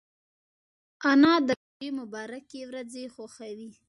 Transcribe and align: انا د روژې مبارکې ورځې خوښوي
انا 1.11 1.33
د 1.47 1.49
روژې 1.59 1.89
مبارکې 1.99 2.59
ورځې 2.69 3.03
خوښوي 3.13 3.69